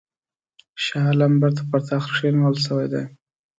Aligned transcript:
شاه 0.83 1.05
عالم 1.09 1.33
بیرته 1.41 1.63
پر 1.69 1.79
تخت 1.87 2.07
کښېنول 2.13 2.55
سوی 2.65 2.87
دی. 2.93 3.03